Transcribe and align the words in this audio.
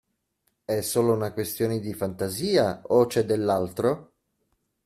È 0.65 0.81
solo 0.81 1.13
una 1.13 1.31
questione 1.31 1.79
di 1.79 1.93
fantasia 1.93 2.81
o 2.87 3.05
c'è 3.05 3.23
dell'altro? 3.23 4.13